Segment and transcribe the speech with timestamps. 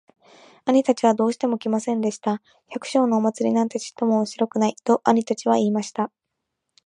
[0.65, 2.41] 兄たちはどうしても来ませんでした。
[2.73, 6.11] 「百姓のお祭なんてちっとも面白くない。」と兄たちは言いました。